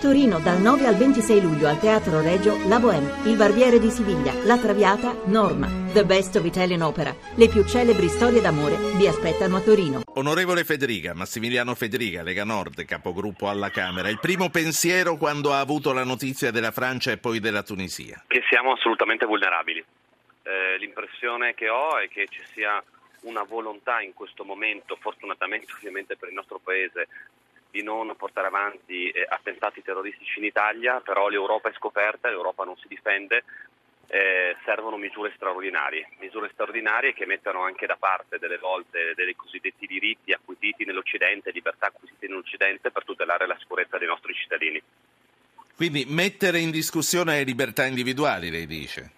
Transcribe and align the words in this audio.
Torino 0.00 0.38
dal 0.40 0.60
9 0.60 0.86
al 0.86 0.94
26 0.94 1.40
luglio 1.40 1.68
al 1.68 1.80
Teatro 1.80 2.20
Regio 2.20 2.56
La 2.68 2.78
Bohème, 2.78 3.24
Il 3.24 3.36
Barbiere 3.36 3.78
di 3.78 3.88
Siviglia, 3.88 4.32
La 4.44 4.58
Traviata, 4.58 5.16
Norma. 5.24 5.84
The 5.92 6.04
Best 6.04 6.36
of 6.36 6.44
Italian 6.44 6.82
Opera. 6.82 7.14
Le 7.36 7.48
più 7.48 7.64
celebri 7.64 8.08
storie 8.08 8.42
d'amore 8.42 8.76
vi 8.98 9.06
aspettano 9.06 9.56
a 9.56 9.60
Torino. 9.60 10.02
Onorevole 10.16 10.64
Federica, 10.64 11.14
Massimiliano 11.14 11.74
Federica, 11.74 12.22
Lega 12.22 12.44
Nord, 12.44 12.84
capogruppo 12.84 13.48
alla 13.48 13.70
Camera. 13.70 14.10
Il 14.10 14.20
primo 14.20 14.50
pensiero 14.50 15.16
quando 15.16 15.54
ha 15.54 15.60
avuto 15.60 15.94
la 15.94 16.04
notizia 16.04 16.50
della 16.50 16.72
Francia 16.72 17.12
e 17.12 17.16
poi 17.16 17.40
della 17.40 17.62
Tunisia? 17.62 18.22
Che 18.26 18.42
siamo 18.50 18.72
assolutamente 18.72 19.24
vulnerabili. 19.24 19.82
Eh, 20.42 20.76
l'impressione 20.78 21.54
che 21.54 21.70
ho 21.70 21.96
è 21.98 22.08
che 22.08 22.26
ci 22.28 22.42
sia 22.52 22.82
una 23.22 23.44
volontà 23.44 24.02
in 24.02 24.12
questo 24.12 24.44
momento, 24.44 24.96
fortunatamente 25.00 25.72
ovviamente 25.72 26.16
per 26.16 26.28
il 26.28 26.34
nostro 26.34 26.60
Paese, 26.62 27.08
di 27.70 27.82
non 27.82 28.14
portare 28.16 28.46
avanti 28.46 29.10
eh, 29.10 29.26
attentati 29.28 29.82
terroristici 29.82 30.38
in 30.38 30.44
Italia, 30.44 31.00
però 31.00 31.28
l'Europa 31.28 31.68
è 31.68 31.74
scoperta, 31.74 32.28
l'Europa 32.28 32.64
non 32.64 32.76
si 32.76 32.88
difende, 32.88 33.44
eh, 34.08 34.56
servono 34.64 34.96
misure 34.96 35.32
straordinarie, 35.34 36.08
misure 36.20 36.50
straordinarie 36.52 37.12
che 37.12 37.26
mettano 37.26 37.62
anche 37.62 37.86
da 37.86 37.96
parte 37.96 38.38
delle 38.38 38.58
volte 38.58 39.14
dei 39.14 39.34
cosiddetti 39.34 39.86
diritti 39.86 40.32
acquisiti 40.32 40.84
nell'Occidente, 40.84 41.50
libertà 41.50 41.86
acquisite 41.86 42.28
nell'Occidente 42.28 42.90
per 42.90 43.04
tutelare 43.04 43.46
la 43.46 43.56
sicurezza 43.58 43.98
dei 43.98 44.06
nostri 44.06 44.32
cittadini. 44.34 44.80
Quindi 45.74 46.04
mettere 46.08 46.58
in 46.60 46.70
discussione 46.70 47.36
le 47.36 47.42
libertà 47.44 47.84
individuali, 47.84 48.50
lei 48.50 48.66
dice? 48.66 49.15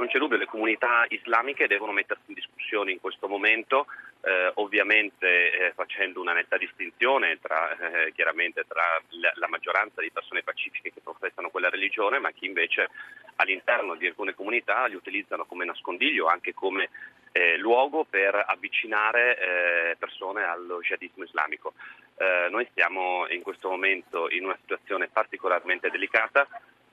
Non 0.00 0.08
c'è 0.08 0.16
dubbio, 0.16 0.38
le 0.38 0.46
comunità 0.46 1.04
islamiche 1.08 1.66
devono 1.66 1.92
mettersi 1.92 2.22
in 2.28 2.34
discussione 2.34 2.90
in 2.90 3.00
questo 3.00 3.28
momento, 3.28 3.84
eh, 4.22 4.50
ovviamente 4.54 5.52
eh, 5.52 5.72
facendo 5.74 6.22
una 6.22 6.32
netta 6.32 6.56
distinzione 6.56 7.38
tra, 7.38 7.76
eh, 7.76 8.12
chiaramente 8.12 8.64
tra 8.66 8.82
la, 9.10 9.30
la, 9.34 9.48
maggioranza 9.48 10.00
di 10.00 10.10
persone 10.10 10.42
pacifiche 10.42 10.90
che 10.90 11.02
professano 11.02 11.50
quella 11.50 11.68
religione, 11.68 12.18
ma 12.18 12.30
chi 12.30 12.46
invece 12.46 12.88
all'interno 13.36 13.94
di 13.94 14.06
alcune 14.06 14.34
comunità 14.34 14.86
li 14.86 14.94
utilizzano 14.94 15.44
come 15.44 15.66
nascondiglio, 15.66 16.28
anche 16.28 16.54
come 16.54 16.88
eh, 17.32 17.58
luogo 17.58 18.06
per 18.08 18.42
avvicinare 18.46 19.36
eh, 19.36 19.96
persone 19.98 20.44
allo 20.44 20.80
jihadismo 20.80 21.24
islamico. 21.24 21.74
Eh, 22.16 22.48
noi 22.48 22.66
stiamo 22.70 23.26
in 23.28 23.42
questo 23.42 23.68
momento 23.68 24.30
in 24.30 24.44
una 24.46 24.56
situazione 24.62 25.08
particolarmente 25.08 25.90
delicata 25.90 26.48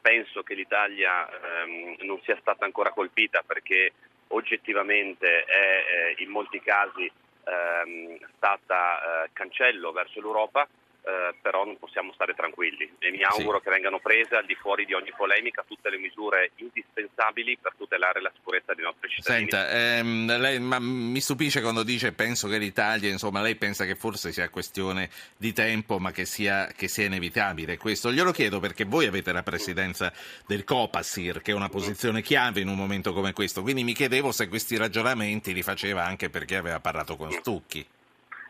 penso 0.07 0.41
che 0.41 0.53
l'Italia 0.53 1.27
ehm, 1.27 1.97
non 2.05 2.17
sia 2.23 2.37
stata 2.39 2.63
ancora 2.63 2.91
colpita 2.91 3.43
perché 3.45 3.91
oggettivamente 4.27 5.43
è 5.43 6.15
eh, 6.17 6.23
in 6.23 6.29
molti 6.29 6.61
casi 6.61 7.11
ehm, 7.43 8.17
stata 8.37 9.25
eh, 9.25 9.29
cancello 9.33 9.91
verso 9.91 10.21
l'Europa 10.21 10.65
non 11.67 11.77
possiamo 11.77 12.11
stare 12.13 12.33
tranquilli 12.33 12.89
e 12.97 13.11
mi 13.11 13.21
auguro 13.23 13.57
sì. 13.57 13.65
che 13.65 13.69
vengano 13.69 13.99
prese 13.99 14.35
al 14.35 14.45
di 14.45 14.55
fuori 14.55 14.85
di 14.85 14.93
ogni 14.93 15.11
polemica 15.15 15.63
tutte 15.67 15.89
le 15.89 15.97
misure 15.97 16.51
indispensabili 16.55 17.57
per 17.61 17.73
tutelare 17.77 18.21
la 18.21 18.31
sicurezza 18.33 18.73
dei 18.73 18.83
nostri 18.83 19.09
cittadini. 19.09 19.49
Senta, 19.49 19.69
ehm, 19.69 20.39
lei, 20.39 20.59
mi 20.59 21.19
stupisce 21.19 21.61
quando 21.61 21.83
dice 21.83 22.13
penso 22.13 22.47
che 22.47 22.57
l'Italia, 22.57 23.09
insomma 23.09 23.41
lei 23.41 23.55
pensa 23.55 23.85
che 23.85 23.95
forse 23.95 24.31
sia 24.31 24.49
questione 24.49 25.09
di 25.37 25.53
tempo 25.53 25.99
ma 25.99 26.11
che 26.11 26.25
sia, 26.25 26.67
che 26.75 26.87
sia 26.87 27.05
inevitabile 27.05 27.77
questo. 27.77 28.11
Glielo 28.11 28.31
chiedo 28.31 28.59
perché 28.59 28.85
voi 28.85 29.05
avete 29.05 29.31
la 29.31 29.43
presidenza 29.43 30.11
del 30.45 30.63
Copasir 30.63 31.41
che 31.41 31.51
è 31.51 31.55
una 31.55 31.69
posizione 31.69 32.21
chiave 32.21 32.61
in 32.61 32.69
un 32.69 32.75
momento 32.75 33.13
come 33.13 33.33
questo, 33.33 33.61
quindi 33.61 33.83
mi 33.83 33.93
chiedevo 33.93 34.31
se 34.31 34.47
questi 34.47 34.77
ragionamenti 34.77 35.53
li 35.53 35.61
faceva 35.61 36.05
anche 36.05 36.29
perché 36.29 36.55
aveva 36.55 36.79
parlato 36.79 37.15
con 37.15 37.31
Stucchi. 37.31 37.85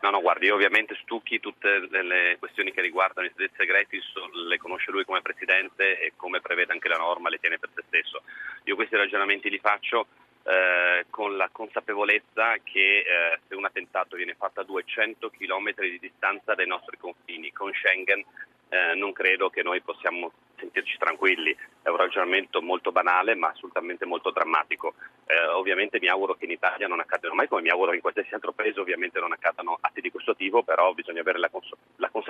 No, 0.00 0.10
no, 0.10 0.20
guardi, 0.20 0.46
io 0.46 0.54
ovviamente 0.54 0.96
Stucchi 1.02 1.40
tutte 1.40 1.88
le 1.90 2.36
questioni 2.38 2.72
che 2.72 2.80
riguardano 2.80 3.26
i 3.26 3.32
servizi 3.34 3.56
segreti 3.58 4.00
le 4.46 4.56
conosce 4.58 4.92
lui 4.92 5.04
come 5.04 5.22
Presidente 5.22 5.98
e 5.98 6.12
come 6.14 6.40
prevede 6.40 6.72
anche 6.72 6.88
la 6.88 6.98
norma 6.98 7.28
le 7.28 7.38
tiene 7.38 7.58
per 7.58 7.70
se 7.74 7.82
stesso. 7.86 8.22
Io 8.64 8.76
questi 8.76 8.94
ragionamenti 8.94 9.50
li 9.50 9.58
faccio 9.58 10.06
eh, 10.48 11.04
con 11.10 11.36
la 11.36 11.50
consapevolezza 11.52 12.54
che 12.62 13.00
eh, 13.00 13.38
se 13.46 13.54
un 13.54 13.66
attentato 13.66 14.16
viene 14.16 14.34
fatto 14.34 14.60
a 14.60 14.64
200 14.64 15.28
km 15.28 15.74
di 15.80 15.98
distanza 15.98 16.54
dai 16.54 16.66
nostri 16.66 16.96
confini 16.96 17.52
con 17.52 17.70
Schengen 17.74 18.24
eh, 18.70 18.94
non 18.94 19.12
credo 19.12 19.50
che 19.50 19.62
noi 19.62 19.80
possiamo 19.80 20.32
sentirci 20.56 20.96
tranquilli. 20.98 21.54
È 21.82 21.88
un 21.88 21.96
ragionamento 21.96 22.60
molto 22.62 22.92
banale 22.92 23.34
ma 23.34 23.48
assolutamente 23.48 24.06
molto 24.06 24.30
drammatico. 24.30 24.94
Eh, 25.26 25.46
ovviamente 25.48 25.98
mi 26.00 26.08
auguro 26.08 26.34
che 26.34 26.46
in 26.46 26.52
Italia 26.52 26.88
non 26.88 27.00
accadano 27.00 27.34
mai, 27.34 27.48
come 27.48 27.62
mi 27.62 27.68
auguro 27.68 27.90
che 27.90 27.96
in 27.96 28.02
qualsiasi 28.02 28.32
altro 28.34 28.52
paese 28.52 28.80
ovviamente 28.80 29.20
non 29.20 29.32
accadano 29.32 29.76
atti 29.80 30.00
di 30.00 30.10
questo 30.10 30.34
tipo, 30.34 30.62
però 30.62 30.92
bisogna 30.94 31.20
avere 31.20 31.38
la, 31.38 31.48
cons- 31.50 31.68
la 31.68 31.87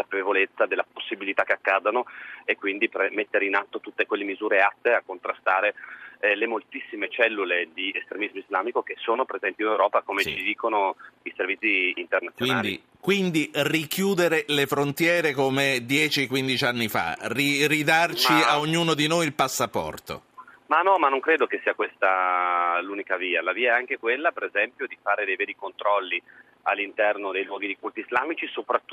consapevolezza 0.09 0.67
della 0.67 0.87
possibilità 0.91 1.45
che 1.45 1.53
accadano 1.53 2.07
e 2.45 2.57
quindi 2.57 2.89
pre- 2.89 3.11
mettere 3.13 3.45
in 3.45 3.55
atto 3.55 3.81
tutte 3.81 4.07
quelle 4.07 4.25
misure 4.25 4.61
atte 4.63 4.93
a 4.93 5.03
contrastare 5.05 5.75
eh, 6.21 6.35
le 6.35 6.47
moltissime 6.47 7.09
cellule 7.11 7.69
di 7.73 7.93
estremismo 7.95 8.41
islamico 8.41 8.83
che 8.83 8.97
sono 8.99 9.25
presenti 9.25 9.63
in 9.63 9.69
Europa, 9.69 10.03
come 10.03 10.23
sì. 10.23 10.35
ci 10.35 10.43
dicono 10.43 10.97
i 11.23 11.33
servizi 11.37 11.93
internazionali. 11.97 12.83
Quindi, 13.01 13.51
quindi 13.53 13.71
richiudere 13.71 14.45
le 14.49 14.67
frontiere 14.67 15.33
come 15.33 15.77
10-15 15.79 16.65
anni 16.65 16.89
fa, 16.89 17.17
ri- 17.21 17.67
ridarci 17.67 18.33
ma... 18.33 18.49
a 18.49 18.59
ognuno 18.59 18.95
di 18.95 19.07
noi 19.07 19.27
il 19.27 19.35
passaporto. 19.35 20.23
Ma 20.67 20.83
no, 20.83 20.99
ma 20.99 21.09
non 21.09 21.21
credo 21.21 21.47
che 21.47 21.61
sia 21.63 21.75
questa 21.75 22.79
l'unica 22.83 23.17
via. 23.17 23.41
La 23.41 23.53
via 23.53 23.73
è 23.73 23.79
anche 23.79 23.97
quella, 23.97 24.33
per 24.33 24.45
esempio, 24.45 24.87
di 24.87 24.99
fare 25.01 25.25
dei 25.25 25.37
veri 25.37 25.57
controlli 25.57 26.21
all'interno 26.69 27.33
dei 27.33 27.45
luoghi 27.45 27.67
di 27.67 27.79
culti 27.79 28.01
islamici, 28.01 28.47
soprattutto 28.49 28.88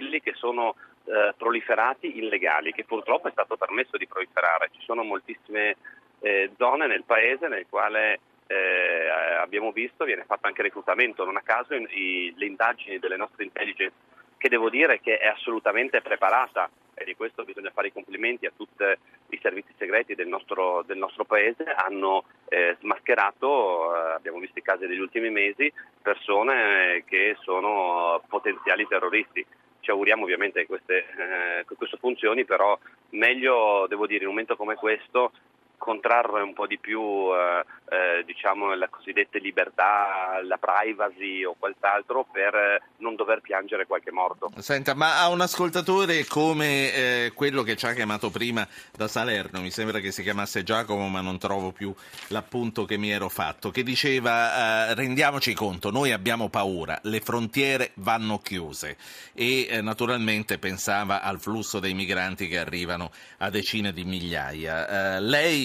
quelli 0.00 0.20
che 0.20 0.32
sono 0.34 0.74
eh, 1.04 1.34
proliferati 1.36 2.18
illegali, 2.18 2.72
che 2.72 2.84
purtroppo 2.84 3.28
è 3.28 3.32
stato 3.32 3.56
permesso 3.56 3.96
di 3.98 4.06
proliferare. 4.06 4.70
Ci 4.72 4.80
sono 4.82 5.04
moltissime 5.04 5.76
eh, 6.20 6.50
zone 6.56 6.86
nel 6.86 7.04
paese 7.04 7.48
nel 7.48 7.66
quale 7.68 8.20
eh, 8.46 9.08
abbiamo 9.38 9.70
visto 9.70 10.04
viene 10.04 10.24
fatto 10.24 10.46
anche 10.46 10.62
reclutamento, 10.62 11.24
non 11.24 11.36
a 11.36 11.42
caso 11.42 11.74
i, 11.74 12.34
le 12.36 12.46
indagini 12.46 12.98
delle 12.98 13.16
nostre 13.16 13.44
intelligence, 13.44 13.94
che 14.36 14.48
devo 14.48 14.70
dire 14.70 15.00
che 15.00 15.18
è 15.18 15.28
assolutamente 15.28 16.00
preparata 16.00 16.68
e 16.94 17.04
di 17.04 17.14
questo 17.14 17.44
bisogna 17.44 17.70
fare 17.70 17.88
i 17.88 17.92
complimenti 17.92 18.46
a 18.46 18.52
tutti 18.54 18.84
i 19.30 19.38
servizi 19.40 19.72
segreti 19.78 20.14
del 20.14 20.28
nostro, 20.28 20.82
del 20.86 20.98
nostro 20.98 21.24
paese, 21.24 21.64
hanno 21.64 22.24
eh, 22.48 22.76
smascherato, 22.80 23.94
eh, 23.94 24.12
abbiamo 24.12 24.38
visto 24.38 24.58
i 24.58 24.62
casi 24.62 24.86
degli 24.86 24.98
ultimi 24.98 25.30
mesi, 25.30 25.72
persone 26.02 27.04
che 27.06 27.36
sono 27.40 28.22
potenziali 28.28 28.86
terroristi 28.86 29.46
ci 29.80 29.90
auguriamo 29.90 30.24
ovviamente 30.24 30.60
che 30.60 30.66
queste, 30.66 30.98
eh, 30.98 31.64
che 31.66 31.74
queste 31.74 31.96
funzioni, 31.96 32.44
però 32.44 32.78
meglio, 33.10 33.86
devo 33.88 34.06
dire, 34.06 34.20
in 34.20 34.28
un 34.28 34.32
momento 34.32 34.56
come 34.56 34.74
questo 34.74 35.32
contrarre 35.80 36.42
un 36.42 36.52
po' 36.52 36.66
di 36.66 36.78
più 36.78 37.00
eh, 37.00 37.64
eh, 37.90 38.22
diciamo, 38.24 38.74
la 38.74 38.88
cosiddetta 38.88 39.38
libertà, 39.38 40.40
la 40.44 40.58
privacy 40.58 41.42
o 41.42 41.56
quant'altro 41.58 42.26
per 42.30 42.82
non 42.98 43.16
dover 43.16 43.40
piangere 43.40 43.86
qualche 43.86 44.12
morto. 44.12 44.52
Senta, 44.58 44.94
ma 44.94 45.20
a 45.20 45.28
un 45.28 45.40
ascoltatore 45.40 46.26
come 46.26 46.92
eh, 46.92 47.32
quello 47.34 47.62
che 47.62 47.76
ci 47.76 47.86
ha 47.86 47.94
chiamato 47.94 48.30
prima 48.30 48.66
da 48.94 49.08
Salerno, 49.08 49.60
mi 49.60 49.70
sembra 49.70 49.98
che 50.00 50.12
si 50.12 50.22
chiamasse 50.22 50.62
Giacomo 50.62 51.08
ma 51.08 51.22
non 51.22 51.38
trovo 51.38 51.72
più 51.72 51.92
l'appunto 52.28 52.84
che 52.84 52.98
mi 52.98 53.10
ero 53.10 53.30
fatto, 53.30 53.70
che 53.70 53.82
diceva 53.82 54.90
eh, 54.90 54.94
rendiamoci 54.94 55.54
conto, 55.54 55.90
noi 55.90 56.12
abbiamo 56.12 56.50
paura, 56.50 56.98
le 57.04 57.20
frontiere 57.20 57.92
vanno 57.94 58.38
chiuse 58.38 58.98
e 59.32 59.66
eh, 59.68 59.80
naturalmente 59.80 60.58
pensava 60.58 61.22
al 61.22 61.40
flusso 61.40 61.80
dei 61.80 61.94
migranti 61.94 62.48
che 62.48 62.58
arrivano 62.58 63.10
a 63.38 63.48
decine 63.48 63.92
di 63.92 64.04
migliaia. 64.04 65.16
Eh, 65.16 65.20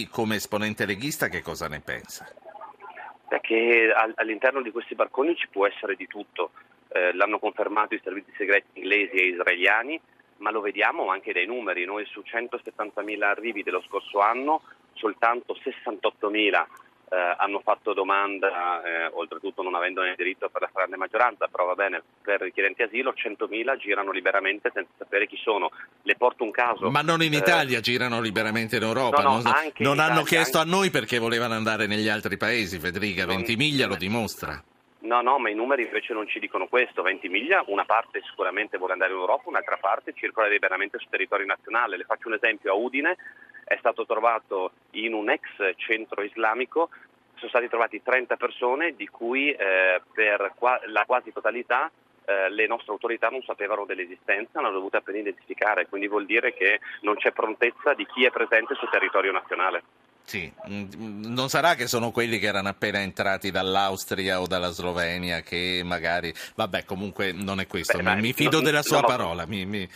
come 0.07 0.35
esponente 0.35 0.85
leghista 0.85 1.27
che 1.27 1.41
cosa 1.41 1.67
ne 1.67 1.79
pensa? 1.79 2.27
Perché 3.27 3.93
all'interno 4.16 4.61
di 4.61 4.71
questi 4.71 4.95
barconi 4.95 5.35
ci 5.35 5.47
può 5.47 5.66
essere 5.67 5.95
di 5.95 6.07
tutto, 6.07 6.51
eh, 6.89 7.13
l'hanno 7.13 7.39
confermato 7.39 7.95
i 7.95 8.01
servizi 8.03 8.31
segreti 8.38 8.79
inglesi 8.79 9.16
e 9.16 9.27
israeliani, 9.27 9.99
ma 10.38 10.51
lo 10.51 10.61
vediamo 10.61 11.09
anche 11.09 11.33
dai 11.33 11.45
numeri, 11.45 11.85
noi 11.85 12.05
su 12.05 12.21
170.000 12.21 13.23
arrivi 13.23 13.63
dello 13.63 13.81
scorso 13.81 14.19
anno 14.19 14.61
soltanto 14.93 15.55
68.000 15.61 16.66
eh, 17.09 17.35
hanno 17.37 17.59
fatto 17.59 17.93
domanda, 17.93 18.81
eh, 18.84 19.09
oltretutto 19.13 19.61
non 19.61 19.75
avendone 19.75 20.16
diritto 20.17 20.49
per 20.49 20.61
la 20.61 20.69
grande 20.73 20.97
maggioranza, 20.97 21.47
però 21.47 21.66
va 21.66 21.75
bene, 21.75 22.02
per 22.22 22.41
richiedenti 22.41 22.81
asilo 22.81 23.13
100.000 23.13 23.78
girano 23.78 24.11
liberamente 24.11 24.72
senza 24.73 24.91
sapere 24.97 25.28
chi 25.28 25.37
sono. 25.37 25.72
Le 26.02 26.16
porto 26.16 26.43
un 26.43 26.52
caso. 26.52 26.90
Ma 26.90 27.02
non 27.02 27.22
in 27.22 27.34
eh, 27.34 27.37
Italia, 27.37 27.79
girano 27.79 28.22
liberamente 28.22 28.78
in 28.78 28.84
Europa. 28.84 29.22
No, 29.22 29.37
no, 29.37 29.41
non, 29.41 29.72
non 29.78 29.99
hanno 29.99 30.22
Italia, 30.22 30.23
chiesto 30.23 30.57
anche... 30.57 30.69
a 30.69 30.75
noi 30.75 30.90
perché 30.90 31.19
volevano 31.19 31.53
andare 31.53 31.87
negli 31.87 32.09
altri 32.09 32.37
paesi, 32.37 32.79
Federica, 32.79 33.25
non... 33.25 33.35
Ventimiglia 33.35 33.87
lo 33.87 33.96
dimostra. 33.96 34.61
No, 35.05 35.22
no, 35.22 35.37
ma 35.37 35.51
i 35.51 35.53
numeri 35.53 35.84
invece 35.84 36.13
non 36.13 36.28
ci 36.28 36.40
dicono 36.40 36.66
questo. 36.66 37.03
Ventimiglia, 37.03 37.63
una 37.67 37.85
parte 37.85 38.22
sicuramente 38.28 38.78
vuole 38.78 38.93
andare 38.93 39.11
in 39.11 39.19
Europa, 39.19 39.43
un'altra 39.46 39.78
parte 39.79 40.13
circola 40.16 40.47
liberamente 40.47 40.97
sul 40.97 41.09
territorio 41.11 41.46
nazionale. 41.46 41.97
Le 41.97 42.05
faccio 42.05 42.28
un 42.28 42.34
esempio, 42.34 42.72
a 42.72 42.75
Udine 42.75 43.16
è 43.66 43.76
stato 43.79 44.06
trovato 44.06 44.72
in 44.91 45.14
un 45.14 45.29
ex 45.29 45.47
centro 45.76 46.22
islamico, 46.22 46.90
sono 47.35 47.50
stati 47.50 47.67
trovati 47.67 48.02
30 48.02 48.38
persone 48.38 48.96
di 48.96 49.08
cui 49.08 49.52
eh, 49.52 50.02
per 50.14 50.53
qua- 50.56 50.79
la 50.85 51.03
quasi 51.06 51.34
totalità 51.34 51.91
eh, 52.26 52.50
le 52.50 52.67
nostre 52.67 52.91
autorità 52.94 53.29
non 53.29 53.41
sapevano 53.44 53.85
dell'esistenza, 53.85 54.59
hanno 54.59 54.72
dovuto 54.72 54.97
appena 54.97 55.20
identificare, 55.20 55.88
quindi 55.88 56.08
vuol 56.08 56.26
dire 56.26 56.53
che 56.53 56.79
non 57.02 57.16
c'è 57.16 57.32
prontezza 57.32 57.94
di 57.94 58.06
chi 58.06 58.26
è 58.26 58.32
presente 58.32 58.76
sul 58.76 58.90
territorio 58.90 59.32
nazionale. 59.32 59.84
Sì, 60.25 60.51
mm, 60.67 61.25
non 61.25 61.49
sarà 61.49 61.75
che 61.75 61.85
sono 61.85 62.09
quelli 62.09 62.39
che 62.39 62.47
erano 62.47 62.69
appena 62.69 62.99
entrati 62.99 63.51
dall'Austria 63.51 64.41
o 64.41 64.47
dalla 64.47 64.69
Slovenia 64.69 65.41
che 65.41 65.81
magari... 65.85 66.33
Vabbè, 66.55 66.83
comunque 66.83 67.31
non 67.31 67.59
è 67.59 67.67
questo, 67.67 67.99
Beh, 67.99 68.16
mi, 68.16 68.22
mi, 68.22 68.33
fido 68.33 68.57
no, 68.57 68.63
della 68.63 68.81
sua 68.81 69.01
no, 69.01 69.05
parola. 69.05 69.45
Mi, 69.45 69.66
mi, 69.66 69.87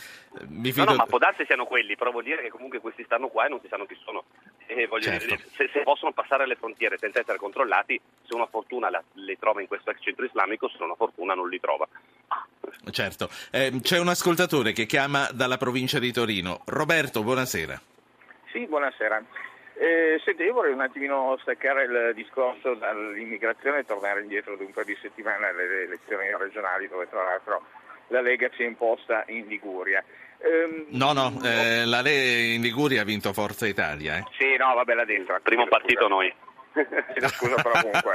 mi 0.46 0.70
fido... 0.70 0.84
No, 0.84 0.90
no, 0.92 0.96
ma 0.98 1.06
può 1.06 1.18
darsi 1.18 1.44
siano 1.46 1.66
quelli, 1.66 1.96
però 1.96 2.12
vuol 2.12 2.22
dire 2.22 2.42
che 2.42 2.48
comunque 2.48 2.78
questi 2.78 3.02
stanno 3.02 3.26
qua 3.26 3.46
e 3.46 3.48
non 3.48 3.60
si 3.60 3.66
sanno 3.68 3.86
chi 3.86 3.98
sono. 4.04 4.22
E 4.66 4.88
certo. 5.00 5.26
dire, 5.26 5.40
se, 5.56 5.68
se, 5.72 5.82
possono 5.82 6.12
passare 6.12 6.46
le 6.46 6.54
frontiere 6.54 6.96
senza 6.96 7.18
essere 7.18 7.36
controllati, 7.36 8.00
se 8.22 8.32
una 8.36 8.46
fortuna 8.46 8.88
la, 8.88 9.02
li 9.14 9.36
trova 9.36 9.60
in 9.60 9.66
questo 9.66 9.90
ex 9.90 9.98
centro 10.00 10.24
islamico, 10.24 10.68
se 10.68 10.80
una 10.80 10.94
fortuna 10.94 11.34
non 11.34 11.48
li 11.48 11.58
trova. 11.58 11.88
Certo, 12.92 13.28
eh, 13.50 13.72
c'è 13.82 13.98
un 13.98 14.08
ascoltatore 14.08 14.70
che 14.70 14.86
chiama 14.86 15.28
dalla 15.32 15.56
provincia 15.56 15.98
di 15.98 16.12
Torino. 16.12 16.62
Roberto, 16.66 17.24
buonasera. 17.24 17.80
Sì, 18.52 18.64
buonasera. 18.66 19.48
Eh, 19.80 20.20
senti, 20.26 20.42
io 20.42 20.52
vorrei 20.52 20.74
un 20.74 20.82
attimino 20.82 21.38
staccare 21.40 21.84
il 21.84 22.12
discorso 22.14 22.74
dall'immigrazione 22.74 23.78
e 23.78 23.86
tornare 23.86 24.20
indietro 24.20 24.54
di 24.54 24.64
un 24.64 24.72
po' 24.72 24.82
di 24.82 24.94
settimane 25.00 25.46
alle 25.46 25.84
elezioni 25.84 26.28
regionali 26.36 26.86
dove 26.86 27.08
tra 27.08 27.22
l'altro 27.22 27.62
la 28.08 28.20
Lega 28.20 28.50
si 28.56 28.62
è 28.62 28.66
imposta 28.66 29.24
in 29.28 29.46
Liguria. 29.46 30.04
Ehm, 30.36 30.84
no, 30.90 31.14
no, 31.14 31.32
eh, 31.42 31.86
la 31.86 32.02
Lega 32.02 32.54
in 32.56 32.60
Liguria 32.60 33.00
ha 33.00 33.04
vinto 33.04 33.32
Forza 33.32 33.66
Italia. 33.66 34.18
Eh? 34.18 34.24
Sì, 34.36 34.54
no, 34.58 34.74
vabbè, 34.74 34.92
là 34.92 35.06
dentro. 35.06 35.40
Primo 35.42 35.66
partito 35.66 36.08
noi. 36.08 36.30
Chiedo 36.72 37.28
scusa 37.28 37.56
però 37.56 37.72
comunque. 37.80 38.12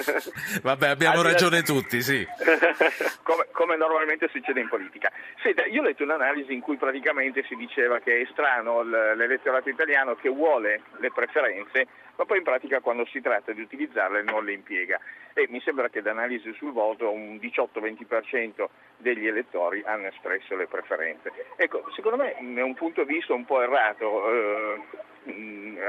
Vabbè, 0.62 0.88
abbiamo 0.88 1.22
ragione 1.22 1.62
tutti, 1.62 2.02
sì. 2.02 2.26
come, 3.22 3.46
come, 3.52 3.76
normalmente 3.76 4.28
succede 4.28 4.60
in 4.60 4.68
politica. 4.68 5.10
Senta, 5.42 5.64
io 5.64 5.80
ho 5.80 5.84
letto 5.84 6.02
un'analisi 6.02 6.52
in 6.52 6.60
cui 6.60 6.76
praticamente 6.76 7.42
si 7.44 7.54
diceva 7.56 7.98
che 8.00 8.20
è 8.20 8.26
strano 8.30 8.82
l'elettorato 8.82 9.70
italiano 9.70 10.14
che 10.14 10.28
vuole 10.28 10.82
le 10.98 11.10
preferenze, 11.10 11.86
ma 12.16 12.24
poi 12.26 12.38
in 12.38 12.44
pratica 12.44 12.80
quando 12.80 13.06
si 13.06 13.20
tratta 13.20 13.52
di 13.52 13.62
utilizzarle 13.62 14.22
non 14.22 14.44
le 14.44 14.52
impiega. 14.52 15.00
E 15.32 15.46
mi 15.48 15.60
sembra 15.60 15.88
che 15.88 16.02
d'analisi 16.02 16.52
sul 16.54 16.72
voto 16.72 17.10
un 17.10 17.36
18-20% 17.36 18.66
degli 18.98 19.26
elettori 19.26 19.82
hanno 19.86 20.06
espresso 20.06 20.54
le 20.54 20.66
preferenze. 20.66 21.32
Ecco, 21.56 21.90
secondo 21.94 22.22
me 22.22 22.34
è 22.34 22.62
un 22.62 22.74
punto 22.74 23.04
di 23.04 23.14
vista 23.14 23.32
un 23.32 23.44
po' 23.44 23.62
errato. 23.62 24.30
Eh, 24.30 24.80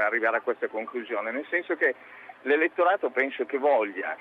arrivare 0.00 0.38
a 0.38 0.40
questa 0.40 0.68
conclusione, 0.68 1.30
nel 1.30 1.46
senso 1.48 1.76
che 1.76 1.94
l'elettorato 2.42 3.10
penso 3.10 3.44
che 3.44 3.58
voglia 3.58 4.16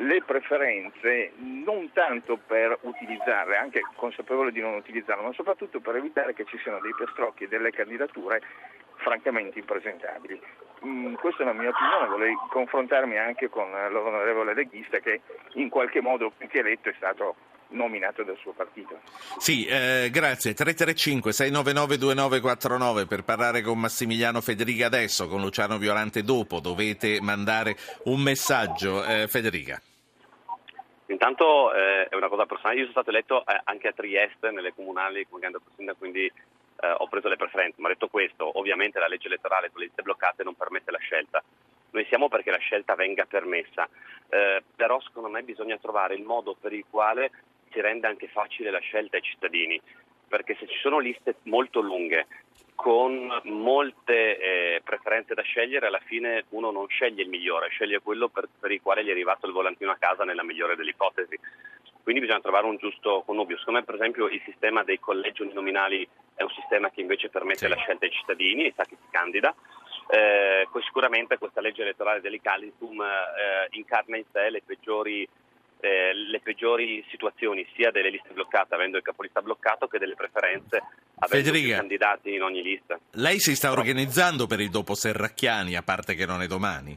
le 0.00 0.22
preferenze 0.22 1.32
non 1.36 1.90
tanto 1.92 2.36
per 2.36 2.76
utilizzarle, 2.82 3.56
anche 3.56 3.80
consapevole 3.94 4.52
di 4.52 4.60
non 4.60 4.74
utilizzarle, 4.74 5.24
ma 5.24 5.32
soprattutto 5.32 5.80
per 5.80 5.96
evitare 5.96 6.34
che 6.34 6.44
ci 6.44 6.58
siano 6.58 6.80
dei 6.80 6.94
pestrocchi 6.94 7.44
e 7.44 7.48
delle 7.48 7.70
candidature 7.70 8.42
francamente 8.96 9.58
impresentabili. 9.58 10.40
Mm, 10.84 11.14
questa 11.14 11.42
è 11.42 11.46
la 11.46 11.54
mia 11.54 11.70
opinione, 11.70 12.08
vorrei 12.08 12.34
confrontarmi 12.50 13.16
anche 13.18 13.48
con 13.48 13.70
l'onorevole 13.70 14.54
leghista 14.54 14.98
che 14.98 15.22
in 15.54 15.70
qualche 15.70 16.02
modo 16.02 16.32
che 16.36 16.58
eletto 16.58 16.90
è 16.90 16.94
stato 16.96 17.36
nominato 17.68 18.22
dal 18.22 18.36
suo 18.38 18.52
partito. 18.52 19.00
Sì, 19.38 19.66
eh, 19.66 20.08
grazie. 20.10 20.54
335 20.54 21.32
699 21.32 21.98
2949 21.98 23.06
per 23.06 23.24
parlare 23.24 23.62
con 23.62 23.78
Massimiliano 23.78 24.40
Federica 24.40 24.86
adesso, 24.86 25.28
con 25.28 25.40
Luciano 25.40 25.78
Violante 25.78 26.22
dopo. 26.22 26.60
Dovete 26.60 27.20
mandare 27.20 27.76
un 28.04 28.20
messaggio. 28.20 29.04
Eh, 29.04 29.26
Federica. 29.28 29.80
Intanto 31.08 31.72
eh, 31.72 32.08
è 32.08 32.16
una 32.16 32.28
cosa 32.28 32.46
personale, 32.46 32.76
io 32.76 32.82
sono 32.82 32.92
stato 32.92 33.10
eletto 33.10 33.46
eh, 33.46 33.60
anche 33.64 33.88
a 33.88 33.92
Trieste 33.92 34.50
nelle 34.50 34.74
comunali 34.74 35.24
come 35.28 35.40
candidato 35.40 35.70
sindaco, 35.76 35.98
quindi 35.98 36.24
eh, 36.24 36.94
ho 36.98 37.06
preso 37.06 37.28
le 37.28 37.36
preferenze, 37.36 37.80
ma 37.80 37.88
detto 37.88 38.08
questo, 38.08 38.58
ovviamente 38.58 38.98
la 38.98 39.06
legge 39.06 39.28
elettorale 39.28 39.70
con 39.70 39.80
le 39.80 39.86
liste 39.86 40.02
bloccate 40.02 40.42
non 40.42 40.54
permette 40.54 40.90
la 40.90 40.98
scelta. 40.98 41.42
Noi 41.90 42.04
siamo 42.06 42.28
perché 42.28 42.50
la 42.50 42.58
scelta 42.58 42.96
venga 42.96 43.24
permessa, 43.24 43.88
eh, 44.28 44.62
però 44.74 45.00
secondo 45.00 45.28
me 45.28 45.42
bisogna 45.42 45.78
trovare 45.78 46.14
il 46.14 46.24
modo 46.24 46.56
per 46.60 46.72
il 46.72 46.84
quale 46.90 47.30
si 47.76 47.80
rende 47.82 48.06
anche 48.06 48.28
facile 48.28 48.70
la 48.70 48.78
scelta 48.78 49.16
ai 49.16 49.22
cittadini, 49.22 49.78
perché 50.26 50.56
se 50.58 50.66
ci 50.66 50.78
sono 50.80 50.98
liste 50.98 51.36
molto 51.42 51.80
lunghe 51.80 52.26
con 52.74 53.30
molte 53.44 54.38
eh, 54.38 54.80
preferenze 54.82 55.34
da 55.34 55.42
scegliere, 55.42 55.86
alla 55.86 56.00
fine 56.04 56.44
uno 56.50 56.70
non 56.70 56.86
sceglie 56.88 57.22
il 57.22 57.28
migliore, 57.28 57.68
sceglie 57.68 58.00
quello 58.00 58.28
per, 58.28 58.48
per, 58.58 58.70
il 58.70 58.80
quale 58.80 59.04
gli 59.04 59.08
è 59.08 59.12
arrivato 59.12 59.46
il 59.46 59.52
volantino 59.52 59.90
a 59.90 59.96
casa 59.98 60.24
nella 60.24 60.42
migliore 60.42 60.74
delle 60.74 60.90
ipotesi. 60.90 61.38
Quindi 62.02 62.22
bisogna 62.22 62.40
trovare 62.40 62.66
un 62.66 62.76
giusto 62.76 63.22
connubio. 63.26 63.58
Secondo 63.58 63.80
me, 63.80 63.84
per 63.84 63.96
esempio, 63.96 64.28
il 64.28 64.40
sistema 64.44 64.84
dei 64.84 65.00
collegi 65.00 65.42
uninominali 65.42 66.06
è 66.34 66.42
un 66.42 66.50
sistema 66.50 66.90
che 66.90 67.00
invece 67.00 67.28
permette 67.28 67.66
sì. 67.66 67.68
la 67.68 67.76
scelta 67.76 68.04
ai 68.04 68.12
cittadini 68.12 68.66
e 68.66 68.72
sa 68.76 68.84
chi 68.84 68.96
si 69.00 69.08
candida. 69.10 69.54
Eh, 70.08 70.68
sicuramente 70.82 71.36
questa 71.36 71.60
legge 71.60 71.82
elettorale 71.82 72.20
dell'Icalitum 72.20 73.02
eh, 73.02 73.66
incarna 73.70 74.16
in 74.16 74.24
sé 74.30 74.50
le 74.50 74.62
peggiori 74.64 75.28
eh, 75.80 76.14
le 76.14 76.40
peggiori 76.40 77.04
situazioni 77.10 77.66
sia 77.74 77.90
delle 77.90 78.10
liste 78.10 78.32
bloccate 78.32 78.74
avendo 78.74 78.96
il 78.96 79.02
capolista 79.02 79.42
bloccato 79.42 79.86
che 79.86 79.98
delle 79.98 80.14
preferenze 80.14 80.82
avendo 81.18 81.50
Federica, 81.50 81.76
candidati 81.76 82.34
in 82.34 82.42
ogni 82.42 82.62
lista. 82.62 82.98
Lei 83.12 83.38
si 83.38 83.54
sta 83.54 83.70
organizzando 83.70 84.46
per 84.46 84.60
il 84.60 84.70
dopo 84.70 84.94
Serracchiani, 84.94 85.76
a 85.76 85.82
parte 85.82 86.14
che 86.14 86.26
non 86.26 86.42
è 86.42 86.46
domani? 86.46 86.96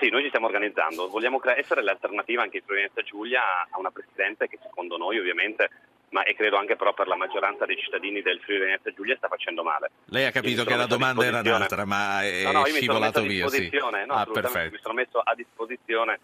Sì, 0.00 0.10
noi 0.10 0.22
ci 0.22 0.28
stiamo 0.28 0.46
organizzando, 0.46 1.08
vogliamo 1.08 1.40
essere 1.56 1.82
l'alternativa 1.82 2.42
anche 2.42 2.58
in 2.58 2.62
Friuli 2.64 2.88
Giulia 3.04 3.66
a 3.68 3.78
una 3.78 3.90
Presidente 3.90 4.46
che 4.46 4.58
secondo 4.62 4.96
noi 4.96 5.18
ovviamente 5.18 5.70
ma 6.10 6.22
e 6.22 6.34
credo 6.34 6.56
anche 6.56 6.76
però 6.76 6.94
per 6.94 7.06
la 7.06 7.16
maggioranza 7.16 7.66
dei 7.66 7.76
cittadini 7.76 8.22
del 8.22 8.40
Friuli 8.40 8.60
Venezia 8.60 8.92
Giulia 8.92 9.16
sta 9.16 9.28
facendo 9.28 9.62
male. 9.62 9.90
Lei 10.06 10.24
ha 10.24 10.30
capito 10.30 10.64
che 10.64 10.74
la 10.74 10.86
domanda 10.86 11.24
era 11.24 11.40
un'altra, 11.40 11.84
ma 11.84 12.22
è 12.22 12.44
no, 12.44 12.52
no, 12.52 12.64
scivolato 12.64 13.22
via. 13.22 13.46
Sì. 13.48 13.70
No, 13.70 14.14
ah, 14.14 14.26
mi 14.26 14.78
sono 14.80 14.94
messo 14.94 15.18
a 15.18 15.34
disposizione 15.34 16.18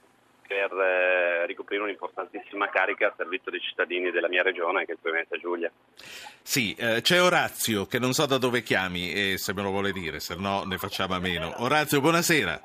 per 0.46 0.72
eh, 0.72 1.46
ricoprire 1.46 1.82
un'importantissima 1.82 2.68
carica 2.68 3.06
al 3.06 3.14
servizio 3.16 3.50
dei 3.50 3.60
cittadini 3.60 4.10
della 4.10 4.28
mia 4.28 4.42
regione, 4.42 4.84
che 4.84 4.92
è 4.92 4.94
il 4.94 5.00
Venezia 5.02 5.38
Giulia. 5.38 5.70
Sì, 6.42 6.74
eh, 6.74 7.00
c'è 7.00 7.22
Orazio, 7.22 7.86
che 7.86 7.98
non 7.98 8.12
so 8.12 8.26
da 8.26 8.38
dove 8.38 8.62
chiami, 8.62 9.12
e 9.12 9.38
se 9.38 9.54
me 9.54 9.62
lo 9.62 9.70
vuole 9.70 9.92
dire, 9.92 10.20
se 10.20 10.34
no 10.36 10.64
ne 10.64 10.78
facciamo 10.78 11.14
a 11.14 11.18
meno. 11.18 11.54
Orazio, 11.58 12.00
buonasera. 12.00 12.60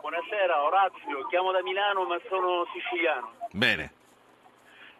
Buonasera, 0.00 0.62
Orazio, 0.62 1.26
chiamo 1.28 1.52
da 1.52 1.62
Milano 1.62 2.04
ma 2.04 2.20
sono 2.28 2.66
siciliano. 2.72 3.32
Bene. 3.52 4.00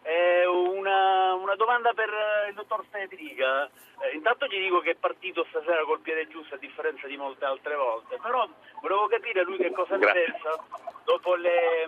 Eh, 0.05 0.45
una, 0.45 1.33
una, 1.33 1.55
domanda 1.55 1.93
per 1.93 2.09
eh, 2.09 2.49
il 2.49 2.55
dottor 2.55 2.83
Federica. 2.89 3.69
Eh, 4.01 4.15
intanto 4.15 4.47
gli 4.47 4.59
dico 4.59 4.81
che 4.81 4.91
è 4.91 4.95
partito 4.95 5.45
stasera 5.49 5.83
col 5.85 6.01
piede 6.01 6.27
giusto 6.27 6.55
a 6.55 6.57
differenza 6.57 7.07
di 7.07 7.15
molte 7.15 7.45
altre 7.45 7.75
volte, 7.75 8.17
però 8.21 8.47
volevo 8.81 9.07
capire 9.07 9.43
lui 9.43 9.55
che 9.57 9.71
cosa 9.71 9.95
ne 9.95 10.11
pensa 10.11 10.61
dopo 11.05 11.35
le 11.35 11.83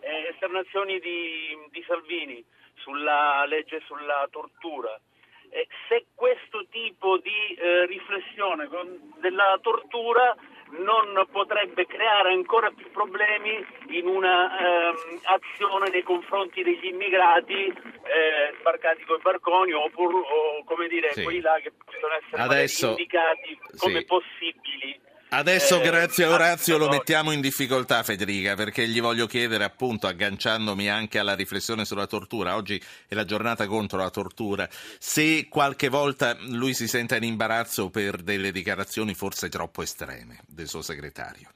eh, 0.00 0.28
esternazioni 0.30 0.98
di, 1.00 1.56
di, 1.70 1.82
Salvini 1.86 2.44
sulla 2.74 3.44
legge 3.46 3.80
sulla 3.86 4.28
tortura. 4.30 5.00
Eh, 5.48 5.66
se 5.88 6.06
questo 6.14 6.66
tipo 6.68 7.16
di 7.16 7.54
eh, 7.54 7.86
riflessione 7.86 8.66
con, 8.66 9.14
della 9.20 9.58
tortura 9.62 10.36
non 10.70 11.26
potrebbe 11.30 11.86
creare 11.86 12.32
ancora 12.32 12.70
più 12.70 12.90
problemi 12.90 13.64
in 13.88 14.06
un'azione 14.06 15.86
ehm, 15.86 15.92
nei 15.92 16.02
confronti 16.02 16.62
degli 16.62 16.86
immigrati 16.86 17.66
eh, 17.66 18.54
sbarcati 18.58 19.04
con 19.04 19.16
i 19.16 19.22
barconi 19.22 19.72
oppure, 19.72 20.16
o 20.16 20.64
come 20.64 20.88
dire, 20.88 21.12
sì. 21.12 21.22
quelli 21.22 21.40
là 21.40 21.58
che 21.62 21.72
possono 21.72 22.14
essere 22.14 22.42
Adesso, 22.42 22.88
indicati 22.88 23.58
come 23.78 24.00
sì. 24.00 24.04
possibili 24.04 25.00
Adesso, 25.30 25.82
eh, 25.82 25.84
grazie 25.84 26.24
a 26.24 26.30
Orazio, 26.30 26.78
lo 26.78 26.88
mettiamo 26.88 27.32
in 27.32 27.42
difficoltà, 27.42 28.02
Federica, 28.02 28.54
perché 28.54 28.86
gli 28.86 28.98
voglio 28.98 29.26
chiedere, 29.26 29.62
appunto, 29.62 30.06
agganciandomi 30.06 30.88
anche 30.88 31.18
alla 31.18 31.34
riflessione 31.34 31.84
sulla 31.84 32.06
tortura, 32.06 32.56
oggi 32.56 32.82
è 33.06 33.14
la 33.14 33.26
giornata 33.26 33.66
contro 33.66 33.98
la 33.98 34.08
tortura, 34.08 34.66
se 34.70 35.48
qualche 35.50 35.90
volta 35.90 36.34
lui 36.40 36.72
si 36.72 36.88
sente 36.88 37.16
in 37.16 37.24
imbarazzo 37.24 37.90
per 37.90 38.22
delle 38.22 38.50
dichiarazioni 38.52 39.12
forse 39.12 39.50
troppo 39.50 39.82
estreme 39.82 40.40
del 40.46 40.66
suo 40.66 40.80
segretario. 40.80 41.50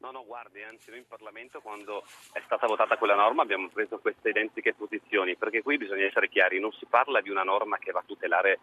No, 0.00 0.10
no, 0.10 0.24
guardi, 0.26 0.62
anzi 0.62 0.90
noi 0.90 0.98
in 0.98 1.06
Parlamento 1.06 1.60
quando 1.60 2.04
è 2.32 2.42
stata 2.44 2.66
votata 2.66 2.96
quella 2.96 3.14
norma 3.14 3.42
abbiamo 3.42 3.68
preso 3.68 3.98
queste 3.98 4.30
identiche 4.30 4.74
posizioni, 4.74 5.36
perché 5.36 5.62
qui 5.62 5.76
bisogna 5.76 6.04
essere 6.04 6.28
chiari, 6.28 6.58
non 6.58 6.72
si 6.72 6.86
parla 6.90 7.20
di 7.20 7.30
una 7.30 7.44
norma 7.44 7.78
che 7.78 7.92
va 7.92 8.00
a 8.00 8.04
tutelare 8.04 8.58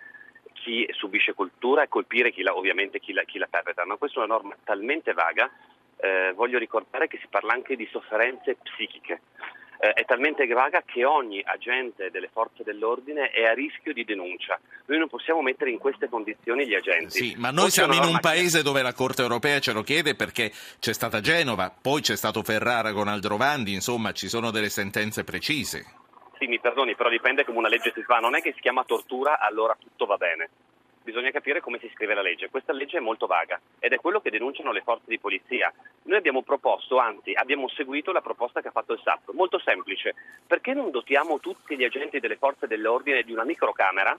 chi 0.62 0.88
subisce 0.91 1.34
cultura 1.34 1.84
e 1.84 1.88
colpire 1.88 2.32
chi 2.32 2.44
la, 2.44 2.56
ovviamente 2.56 3.00
chi 3.00 3.13
la, 3.13 3.24
chi 3.24 3.38
la 3.38 3.48
perpetra. 3.50 3.86
Ma 3.86 3.96
questa 3.98 4.22
è 4.22 4.24
una 4.24 4.34
norma 4.36 4.56
talmente 4.63 5.13
vaga, 5.13 5.50
eh, 5.98 6.34
voglio 6.34 6.58
ricordare 6.58 7.08
che 7.08 7.18
si 7.20 7.27
parla 7.30 7.53
anche 7.53 7.75
di 7.75 7.88
sofferenze 7.91 8.58
psichiche. 8.62 9.22
Eh, 9.84 9.94
è 9.94 10.06
talmente 10.06 10.46
vaga 10.46 10.84
che 10.86 11.03
ogni 11.06 11.41
agente 11.44 12.12
delle 12.12 12.30
forze 12.32 12.62
dell'ordine 12.63 13.32
è 13.32 13.46
a 13.46 13.53
rischio 13.53 13.94
di 13.94 14.06
denuncia. 14.06 14.60
Noi 14.86 15.00
non 15.00 15.10
possiamo 15.10 15.41
mettere 15.41 15.72
in 15.72 15.80
queste 15.80 16.08
condizioni 16.08 16.68
gli 16.68 16.75
agenti. 16.75 17.10
Sì, 17.10 17.36
ma 17.38 17.50
noi 17.50 17.72
siamo 17.72 17.94
in 17.94 18.03
un 18.03 18.20
paese 18.20 18.60
che... 18.60 18.63
dove 18.63 18.84
la 18.84 18.94
Corte 18.94 19.24
europea 19.24 19.60
ce 19.60 19.74
lo 19.74 19.82
chiede 19.82 20.13
perché 20.13 20.51
c'è 20.80 20.94
stata 20.94 21.20
Genova, 21.20 21.74
poi 21.82 22.01
c'è 22.01 22.15
stato 22.15 22.44
Ferrara 22.44 22.94
con 22.94 23.08
Aldrovandi, 23.08 23.74
insomma 23.74 24.12
ci 24.12 24.27
sono 24.30 24.51
delle 24.51 24.70
sentenze 24.70 25.24
precise. 25.24 26.00
Sì, 26.41 26.48
mi 26.48 26.60
perdoni, 26.60 26.95
però 26.95 27.07
dipende 27.07 27.45
come 27.45 27.60
una 27.60 27.67
legge 27.67 27.91
si 27.93 28.01
fa, 28.01 28.17
non 28.17 28.36
è 28.36 28.41
che 28.41 28.53
si 28.53 28.62
chiama 28.62 28.83
tortura, 28.83 29.38
allora 29.38 29.77
tutto 29.79 30.07
va 30.07 30.17
bene. 30.17 30.50
Bisogna 31.03 31.29
capire 31.29 31.62
come 31.62 31.77
si 31.77 31.88
scrive 31.93 32.15
la 32.15 32.24
legge. 32.24 32.50
Questa 32.50 32.74
legge 32.74 32.98
è 32.98 33.00
molto 33.00 33.27
vaga 33.27 33.60
ed 33.77 33.93
è 33.93 33.98
quello 33.98 34.21
che 34.21 34.31
denunciano 34.31 34.71
le 34.71 34.81
forze 34.81 35.05
di 35.05 35.19
polizia. 35.19 35.71
Noi 36.03 36.17
abbiamo 36.17 36.41
proposto, 36.41 36.98
anzi 36.98 37.33
abbiamo 37.36 37.67
seguito 37.69 38.12
la 38.12 38.21
proposta 38.21 38.60
che 38.60 38.69
ha 38.69 38.71
fatto 38.71 38.93
il 38.93 39.01
SAP, 39.03 39.33
molto 39.33 39.60
semplice. 39.60 40.15
Perché 40.48 40.74
non 40.74 40.89
dotiamo 40.89 41.39
tutti 41.39 41.77
gli 41.77 41.83
agenti 41.83 42.19
delle 42.19 42.38
forze 42.38 42.65
dell'ordine 42.65 43.21
di 43.21 43.33
una 43.33 43.43
microcamera 43.43 44.17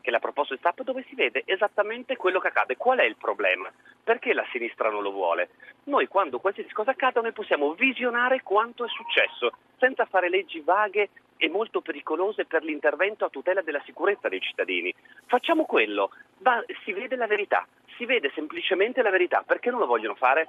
che 0.00 0.10
l'ha 0.10 0.20
proposto 0.20 0.54
il 0.54 0.60
SAP 0.62 0.84
dove 0.84 1.04
si 1.06 1.14
vede 1.14 1.42
esattamente 1.44 2.16
quello 2.16 2.40
che 2.40 2.48
accade. 2.48 2.78
Qual 2.78 2.98
è 2.98 3.04
il 3.04 3.16
problema? 3.16 3.70
Perché 4.02 4.32
la 4.32 4.46
sinistra 4.52 4.88
non 4.88 5.02
lo 5.02 5.10
vuole? 5.10 5.50
Noi 5.84 6.08
quando 6.08 6.38
qualsiasi 6.38 6.72
cosa 6.72 6.92
accada 6.92 7.20
noi 7.20 7.32
possiamo 7.32 7.74
visionare 7.74 8.42
quanto 8.42 8.86
è 8.86 8.88
successo 8.88 9.52
senza 9.76 10.06
fare 10.06 10.28
leggi 10.28 10.60
vaghe 10.60 11.10
e 11.38 11.48
molto 11.48 11.80
pericolose 11.80 12.44
per 12.44 12.62
l'intervento 12.62 13.24
a 13.24 13.30
tutela 13.30 13.62
della 13.62 13.80
sicurezza 13.86 14.28
dei 14.28 14.40
cittadini. 14.40 14.92
Facciamo 15.26 15.64
quello, 15.64 16.10
Va, 16.38 16.62
si 16.84 16.92
vede 16.92 17.16
la 17.16 17.26
verità, 17.26 17.66
si 17.96 18.04
vede 18.04 18.30
semplicemente 18.34 19.00
la 19.00 19.10
verità. 19.10 19.42
Perché 19.46 19.70
non 19.70 19.80
lo 19.80 19.86
vogliono 19.86 20.14
fare? 20.14 20.48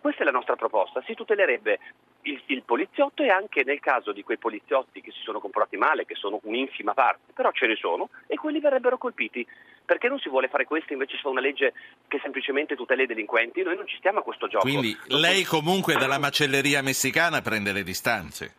Questa 0.00 0.22
è 0.22 0.24
la 0.24 0.30
nostra 0.30 0.56
proposta, 0.56 1.02
si 1.04 1.12
tutelerebbe 1.12 1.78
il, 2.22 2.40
il, 2.46 2.62
poliziotto 2.62 3.22
e 3.22 3.28
anche 3.28 3.64
nel 3.64 3.80
caso 3.80 4.12
di 4.12 4.22
quei 4.22 4.38
poliziotti 4.38 5.02
che 5.02 5.10
si 5.10 5.20
sono 5.22 5.40
comportati 5.40 5.76
male, 5.76 6.06
che 6.06 6.14
sono 6.14 6.40
un'infima 6.42 6.94
parte, 6.94 7.32
però 7.34 7.52
ce 7.52 7.66
ne 7.66 7.76
sono, 7.76 8.08
e 8.26 8.36
quelli 8.36 8.60
verrebbero 8.60 8.96
colpiti. 8.96 9.46
Perché 9.84 10.08
non 10.08 10.18
si 10.18 10.30
vuole 10.30 10.48
fare 10.48 10.64
questo 10.64 10.94
invece 10.94 11.16
si 11.16 11.22
fa 11.22 11.28
una 11.28 11.40
legge 11.40 11.74
che 12.08 12.18
semplicemente 12.22 12.76
tutela 12.76 13.02
i 13.02 13.06
delinquenti? 13.06 13.62
Noi 13.62 13.76
non 13.76 13.86
ci 13.86 13.96
stiamo 13.98 14.20
a 14.20 14.22
questo 14.22 14.48
gioco. 14.48 14.64
Quindi 14.64 14.96
lei 15.08 15.44
comunque 15.44 15.94
dalla 15.96 16.18
macelleria 16.18 16.80
messicana 16.80 17.42
prende 17.42 17.72
le 17.72 17.82
distanze? 17.82 18.54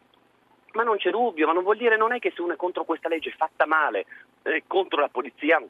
Ma 0.73 0.83
non 0.83 0.97
c'è 0.97 1.09
dubbio, 1.09 1.47
ma 1.47 1.53
non 1.53 1.63
vuol 1.63 1.77
dire 1.77 1.97
non 1.97 2.13
è 2.13 2.19
che 2.19 2.31
se 2.33 2.41
uno 2.41 2.53
è 2.53 2.55
contro 2.55 2.85
questa 2.85 3.09
legge 3.09 3.31
fatta 3.31 3.65
male, 3.65 4.05
eh, 4.43 4.63
contro 4.67 5.01
la 5.01 5.09
polizia, 5.09 5.61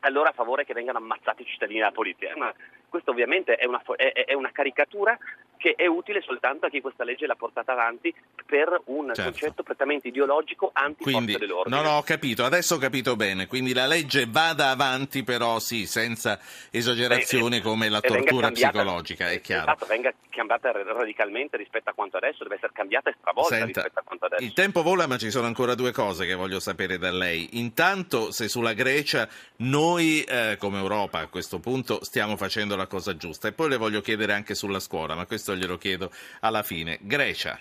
allora 0.00 0.30
a 0.30 0.32
favore 0.32 0.64
che 0.64 0.74
vengano 0.74 0.98
ammazzati 0.98 1.42
i 1.42 1.46
cittadini 1.46 1.78
della 1.78 1.92
polizia. 1.92 2.36
Ma 2.36 2.52
questa 2.88 3.10
ovviamente 3.10 3.56
è 3.56 3.66
una, 3.66 3.82
è, 3.96 4.24
è 4.24 4.34
una, 4.34 4.50
caricatura 4.52 5.16
che 5.56 5.74
è 5.76 5.86
utile 5.86 6.22
soltanto 6.22 6.66
a 6.66 6.70
chi 6.70 6.80
questa 6.80 7.04
legge 7.04 7.26
l'ha 7.26 7.34
portata 7.34 7.72
avanti 7.72 8.14
per 8.46 8.80
un 8.86 9.06
certo. 9.06 9.22
concetto 9.22 9.62
prettamente 9.62 10.08
ideologico 10.08 10.70
anti-forze 10.72 11.38
dell'ordine. 11.38 11.76
No, 11.76 11.82
no, 11.82 11.96
ho 11.96 12.02
capito, 12.02 12.44
adesso 12.44 12.76
ho 12.76 12.78
capito 12.78 13.16
bene. 13.16 13.46
Quindi 13.46 13.74
la 13.74 13.86
legge 13.86 14.26
vada 14.28 14.70
avanti, 14.70 15.24
però 15.24 15.58
sì, 15.58 15.86
senza 15.86 16.38
esagerazioni 16.70 17.60
come 17.60 17.88
la 17.88 18.00
tortura 18.00 18.50
psicologica, 18.50 19.30
è 19.30 19.40
chiaro. 19.40 19.72
Esatto, 19.72 19.86
venga 19.86 20.14
cambiata 20.38 20.70
radicalmente 20.70 21.56
rispetto 21.56 21.90
a 21.90 21.92
quanto 21.92 22.16
adesso, 22.16 22.44
deve 22.44 22.54
essere 22.54 22.72
cambiata 22.72 23.10
e 23.10 23.16
stravolta 23.18 23.56
Senta, 23.56 23.82
rispetto 23.82 23.98
a 23.98 24.02
quanto 24.02 24.24
adesso. 24.26 24.44
Il 24.44 24.52
tempo 24.52 24.82
vola, 24.82 25.06
ma 25.08 25.18
ci 25.18 25.30
sono 25.30 25.46
ancora 25.46 25.74
due 25.74 25.90
cose 25.90 26.26
che 26.26 26.34
voglio 26.34 26.60
sapere 26.60 26.96
da 26.96 27.10
lei. 27.10 27.58
Intanto, 27.58 28.30
se 28.30 28.48
sulla 28.48 28.72
Grecia 28.72 29.28
noi 29.56 30.22
eh, 30.22 30.56
come 30.58 30.78
Europa 30.78 31.18
a 31.18 31.26
questo 31.26 31.58
punto 31.58 32.04
stiamo 32.04 32.36
facendo 32.36 32.76
la 32.78 32.86
cosa 32.86 33.16
giusta, 33.16 33.48
e 33.48 33.52
poi 33.52 33.68
le 33.68 33.76
voglio 33.76 34.00
chiedere 34.00 34.32
anche 34.32 34.54
sulla 34.54 34.80
scuola, 34.80 35.14
ma 35.14 35.26
questo 35.26 35.54
glielo 35.54 35.76
chiedo 35.76 36.10
alla 36.40 36.62
fine. 36.62 36.98
Grecia. 37.02 37.58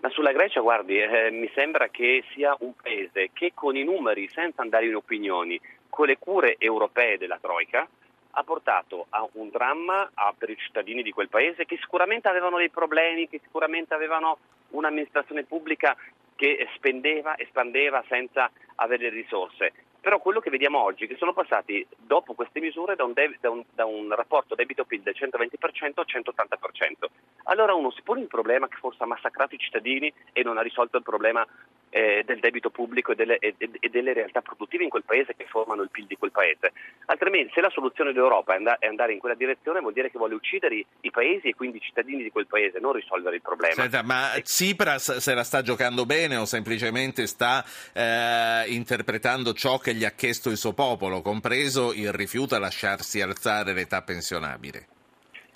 Ma 0.00 0.10
sulla 0.10 0.32
Grecia, 0.32 0.60
guardi, 0.60 1.00
eh, 1.00 1.30
mi 1.30 1.50
sembra 1.54 1.88
che 1.88 2.22
sia 2.32 2.54
un 2.60 2.72
paese 2.74 3.30
che 3.32 3.52
con 3.54 3.76
i 3.76 3.82
numeri, 3.82 4.28
senza 4.28 4.62
andare 4.62 4.86
in 4.86 4.94
opinioni, 4.94 5.60
con 5.88 6.06
le 6.06 6.18
cure 6.18 6.56
europee 6.58 7.18
della 7.18 7.38
Troica, 7.40 7.88
ha 8.30 8.44
portato 8.44 9.06
a 9.08 9.26
un 9.32 9.48
dramma 9.50 10.10
a, 10.14 10.32
per 10.36 10.50
i 10.50 10.56
cittadini 10.56 11.02
di 11.02 11.10
quel 11.10 11.28
paese 11.28 11.64
che 11.64 11.78
sicuramente 11.80 12.28
avevano 12.28 12.58
dei 12.58 12.70
problemi, 12.70 13.28
che 13.28 13.40
sicuramente 13.42 13.94
avevano 13.94 14.38
un'amministrazione 14.70 15.44
pubblica 15.44 15.96
che 16.36 16.68
spendeva 16.76 17.34
e 17.34 17.46
spandeva 17.46 18.04
senza 18.08 18.48
avere 18.76 19.08
risorse. 19.08 19.72
Però 20.08 20.20
quello 20.20 20.40
che 20.40 20.48
vediamo 20.48 20.82
oggi 20.82 21.04
è 21.04 21.06
che 21.06 21.16
sono 21.18 21.34
passati 21.34 21.86
dopo 21.98 22.32
queste 22.32 22.60
misure 22.60 22.96
da 22.96 23.04
un, 23.04 23.12
de- 23.12 23.36
da 23.42 23.50
un, 23.50 23.62
da 23.74 23.84
un 23.84 24.10
rapporto 24.14 24.54
debito-PIL 24.54 25.02
del 25.02 25.14
120% 25.14 25.92
al 25.96 26.06
180%. 26.08 27.10
Allora 27.42 27.74
uno 27.74 27.90
si 27.90 28.00
pone 28.00 28.22
il 28.22 28.26
problema 28.26 28.68
che 28.68 28.78
forse 28.78 29.02
ha 29.02 29.06
massacrato 29.06 29.54
i 29.54 29.58
cittadini 29.58 30.10
e 30.32 30.42
non 30.42 30.56
ha 30.56 30.62
risolto 30.62 30.96
il 30.96 31.02
problema 31.02 31.46
eh, 31.90 32.22
del 32.24 32.40
debito 32.40 32.70
pubblico 32.70 33.12
e 33.12 33.14
delle, 33.14 33.38
e, 33.38 33.54
e 33.58 33.88
delle, 33.88 34.12
realtà 34.12 34.40
produttive 34.40 34.84
in 34.84 34.90
quel 34.90 35.04
paese 35.04 35.34
che 35.36 35.46
formano 35.46 35.82
il 35.82 35.90
PIL 35.90 36.06
di 36.06 36.16
quel 36.16 36.30
paese. 36.30 36.72
Altrimenti 37.06 37.52
se 37.54 37.60
la 37.60 37.70
soluzione 37.70 38.12
dell'Europa 38.12 38.54
è, 38.54 38.56
and- 38.56 38.76
è 38.78 38.86
andare 38.86 39.12
in 39.12 39.18
quella 39.18 39.34
direzione 39.34 39.80
vuol 39.80 39.92
dire 39.92 40.10
che 40.10 40.18
vuole 40.18 40.34
uccidere 40.34 40.74
i, 40.74 40.86
i, 41.02 41.10
paesi 41.10 41.48
e 41.48 41.54
quindi 41.54 41.78
i 41.78 41.80
cittadini 41.80 42.22
di 42.22 42.30
quel 42.30 42.46
paese, 42.46 42.78
non 42.78 42.92
risolvere 42.92 43.36
il 43.36 43.42
problema. 43.42 43.74
Senta, 43.74 44.02
ma 44.02 44.32
Tsipras 44.40 45.16
se 45.16 45.34
la 45.34 45.44
sta 45.44 45.62
giocando 45.62 46.04
bene 46.06 46.36
o 46.36 46.44
semplicemente 46.44 47.26
sta 47.26 47.64
eh, 47.92 48.64
interpretando 48.68 49.52
ciò 49.52 49.78
che 49.78 49.94
gli 49.94 50.04
ha 50.04 50.10
chiesto 50.10 50.50
il 50.50 50.56
suo 50.56 50.72
popolo, 50.72 51.22
compreso 51.22 51.92
il 51.92 52.12
rifiuto 52.12 52.54
a 52.54 52.58
lasciarsi 52.58 53.20
alzare 53.20 53.72
l'età 53.72 54.02
pensionabile? 54.02 54.86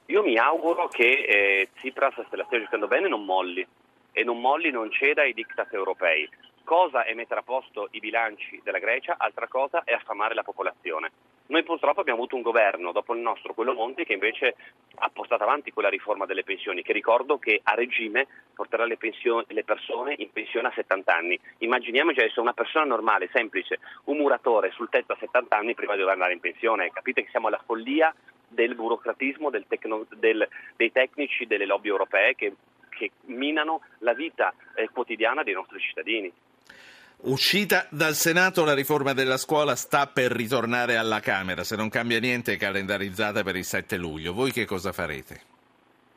Io 0.07 0.23
mi 0.23 0.37
auguro 0.37 0.89
che 0.89 1.09
eh, 1.09 1.69
Tsipras 1.77 2.15
se 2.29 2.37
la 2.37 2.45
stia 2.45 2.61
giocando 2.61 2.87
bene 2.87 3.09
non 3.09 3.25
molli 3.25 3.67
e 4.13 4.25
non 4.25 4.41
molli, 4.41 4.71
non 4.71 4.91
ceda 4.91 5.23
ai 5.23 5.35
diktat 5.35 5.73
europei. 5.73 6.29
Cosa 6.65 7.05
è 7.05 7.13
mettere 7.15 7.41
a 7.41 7.43
posto 7.43 7.89
i 7.93 7.99
bilanci 7.99 8.61
della 8.63 8.79
Grecia, 8.79 9.17
altra 9.19 9.49
cosa 9.49 9.83
è 9.85 9.93
affamare 9.93 10.35
la 10.35 10.45
popolazione. 10.45 11.11
Noi 11.47 11.65
purtroppo 11.65 12.01
abbiamo 12.01 12.21
avuto 12.21 12.37
un 12.37 12.43
governo, 12.43 12.93
dopo 12.93 13.15
il 13.15 13.21
nostro, 13.21 13.53
quello 13.53 13.75
Monti, 13.75 14.05
che 14.05 14.13
invece 14.13 14.55
ha 14.97 15.11
portato 15.11 15.43
avanti 15.43 15.73
quella 15.73 15.89
riforma 15.89 16.25
delle 16.25 16.45
pensioni, 16.45 16.83
che 16.83 16.93
ricordo 16.93 17.39
che 17.39 17.61
a 17.63 17.75
regime 17.75 18.27
porterà 18.55 18.85
le, 18.85 18.97
pensioni, 18.97 19.45
le 19.49 19.65
persone 19.65 20.15
in 20.19 20.31
pensione 20.33 20.69
a 20.69 20.73
70 20.73 21.15
anni. 21.15 21.39
Immaginiamoci 21.59 22.21
adesso 22.21 22.41
una 22.41 22.55
persona 22.55 22.85
normale, 22.85 23.29
semplice, 23.33 23.81
un 24.05 24.19
muratore 24.19 24.71
sul 24.71 24.89
tetto 24.89 25.13
a 25.13 25.17
70 25.19 25.55
anni 25.55 25.75
prima 25.75 25.93
di 25.93 25.99
dover 25.99 26.15
andare 26.15 26.33
in 26.33 26.41
pensione. 26.41 26.91
Capite 26.91 27.25
che 27.25 27.31
siamo 27.31 27.49
alla 27.49 27.63
follia 27.67 28.15
del 28.49 28.75
burocratismo, 28.75 29.51
del 29.51 29.67
tecno, 29.67 30.07
del, 30.11 30.49
dei 30.77 30.93
tecnici, 30.93 31.47
delle 31.47 31.67
lobby 31.67 31.89
europee 31.89 32.35
che 32.35 32.55
che 32.97 33.11
minano 33.27 33.83
la 33.99 34.15
vita 34.15 34.53
eh, 34.75 34.89
quotidiana 34.93 35.43
dei 35.43 35.55
nostri 35.55 35.79
cittadini. 35.81 36.33
Uscita 37.25 37.87
dal 37.91 38.15
Senato 38.15 38.65
la 38.65 38.75
riforma 38.75 39.13
della 39.13 39.37
scuola 39.37 39.77
sta 39.77 40.09
per 40.09 40.33
ritornare 40.33 40.97
alla 40.97 41.21
Camera, 41.21 41.63
se 41.63 41.77
non 41.77 41.89
cambia 41.89 42.19
niente 42.19 42.55
è 42.55 42.57
calendarizzata 42.57 43.45
per 43.45 43.55
il 43.55 43.65
7 43.65 43.97
luglio. 43.97 44.33
Voi 44.33 44.51
che 44.51 44.65
cosa 44.65 44.91
farete? 44.91 45.41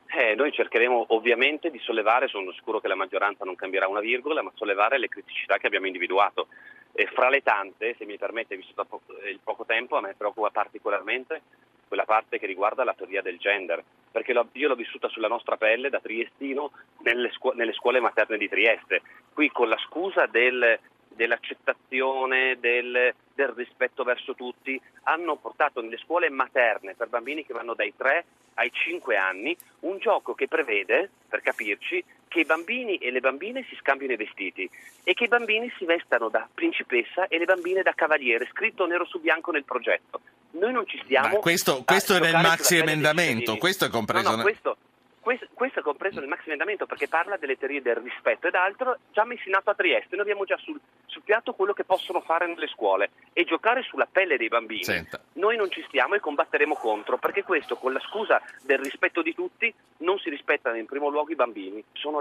Eh, 0.07 0.33
noi 0.33 0.51
cercheremo 0.51 1.07
ovviamente 1.09 1.69
di 1.69 1.77
sollevare, 1.79 2.27
sono 2.27 2.51
sicuro 2.53 2.79
che 2.79 2.87
la 2.87 2.95
maggioranza 2.95 3.45
non 3.45 3.55
cambierà 3.55 3.87
una 3.87 3.99
virgola, 3.99 4.41
ma 4.41 4.51
sollevare 4.55 4.97
le 4.97 5.07
criticità 5.07 5.57
che 5.57 5.67
abbiamo 5.67 5.85
individuato. 5.85 6.47
E 6.93 7.05
fra 7.13 7.29
le 7.29 7.43
tante, 7.43 7.95
se 7.97 8.05
mi 8.05 8.17
permette, 8.17 8.55
visto 8.55 8.87
il 9.29 9.39
poco 9.43 9.65
tempo, 9.65 9.97
a 9.97 10.01
me 10.01 10.15
preoccupa 10.17 10.49
particolarmente 10.49 11.41
quella 11.87 12.05
parte 12.05 12.39
che 12.39 12.45
riguarda 12.45 12.83
la 12.83 12.93
teoria 12.93 13.21
del 13.21 13.37
gender, 13.37 13.83
perché 14.11 14.31
io 14.31 14.67
l'ho 14.67 14.75
vissuta 14.75 15.09
sulla 15.09 15.27
nostra 15.27 15.57
pelle 15.57 15.89
da 15.89 15.99
triestino 15.99 16.71
nelle, 16.99 17.31
scu- 17.31 17.53
nelle 17.53 17.73
scuole 17.73 17.99
materne 17.99 18.37
di 18.37 18.49
Trieste. 18.49 19.01
Qui 19.33 19.49
con 19.49 19.69
la 19.69 19.77
scusa 19.77 20.25
del, 20.25 20.79
dell'accettazione, 21.09 22.57
del, 22.59 23.13
del, 23.33 23.47
rispetto 23.49 24.03
verso 24.03 24.33
tutti, 24.35 24.79
hanno 25.03 25.35
portato 25.35 25.81
nelle 25.81 25.97
scuole 25.97 26.29
materne 26.29 26.95
per 26.95 27.09
bambini 27.09 27.45
che 27.45 27.53
vanno 27.53 27.73
dai 27.73 27.93
3 27.95 28.25
ai 28.55 28.71
5 28.71 29.15
anni 29.15 29.55
un 29.81 29.97
gioco 29.99 30.33
che 30.33 30.47
prevede, 30.47 31.09
per 31.27 31.41
capirci, 31.41 32.03
che 32.27 32.41
i 32.41 32.45
bambini 32.45 32.97
e 32.97 33.11
le 33.11 33.21
bambine 33.21 33.65
si 33.69 33.75
scambiano 33.79 34.13
i 34.13 34.17
vestiti 34.17 34.69
e 35.03 35.13
che 35.13 35.23
i 35.23 35.27
bambini 35.27 35.71
si 35.77 35.85
vestano 35.85 36.27
da 36.27 36.47
principessa 36.53 37.27
e 37.27 37.37
le 37.37 37.45
bambine 37.45 37.81
da 37.81 37.93
cavaliere, 37.93 38.47
scritto 38.51 38.85
nero 38.85 39.05
su 39.05 39.19
bianco 39.19 39.51
nel 39.51 39.63
progetto. 39.63 40.19
Noi 40.51 40.73
non 40.73 40.85
ci 40.85 40.99
stiamo. 41.03 41.35
Ma 41.35 41.35
questo, 41.35 41.83
questo 41.85 42.15
è 42.15 42.19
nel 42.19 42.33
maxi 42.33 42.77
emendamento, 42.77 43.55
questo 43.57 43.85
è 43.85 43.89
compreso. 43.89 44.29
No, 44.29 44.35
no, 44.37 44.41
questo, 44.41 44.77
questo, 45.25 45.47
questo, 45.55 45.79
è 45.79 45.81
compreso 45.81 46.19
nel 46.19 46.29
maxi 46.29 46.45
emendamento 46.45 46.85
perché 46.85 47.07
parla 47.07 47.35
delle 47.35 47.57
teorie 47.57 47.81
del 47.81 47.95
rispetto 47.95 48.45
ed 48.45 48.53
altro 48.53 48.99
già 49.11 49.25
messi 49.25 49.47
in 49.47 49.55
atto 49.55 49.71
a 49.71 49.73
Trieste. 49.73 50.15
Noi 50.15 50.21
abbiamo 50.21 50.45
già 50.45 50.55
sul, 50.57 50.79
sul 51.07 51.23
piatto 51.23 51.53
quello 51.53 51.73
che 51.73 51.83
possono 51.83 52.21
fare 52.21 52.45
nelle 52.45 52.67
scuole 52.67 53.09
e 53.33 53.43
giocare 53.43 53.81
sulla 53.81 54.05
pelle 54.05 54.37
dei 54.37 54.49
bambini. 54.49 54.83
Senta. 54.83 55.19
Noi 55.33 55.57
non 55.57 55.71
ci 55.71 55.83
stiamo 55.87 56.13
e 56.13 56.19
combatteremo 56.19 56.75
contro 56.75 57.17
perché 57.17 57.41
questo, 57.41 57.75
con 57.75 57.91
la 57.91 57.99
scusa 58.01 58.39
del 58.61 58.77
rispetto 58.77 59.23
di 59.23 59.33
tutti, 59.33 59.73
non 59.97 60.19
si 60.19 60.29
rispettano 60.29 60.77
in 60.77 60.85
primo 60.85 61.09
luogo 61.09 61.31
i 61.31 61.35
bambini. 61.35 61.83
Sono 61.93 62.19